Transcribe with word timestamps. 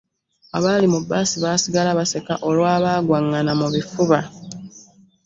Abaali 0.57 0.85
mu 0.93 0.99
bbaasi 1.03 1.35
baasigala 1.43 1.97
baseka 1.99 2.33
olw'abagwangana 2.47 3.51
mu 3.59 3.67
bifuba. 3.73 4.19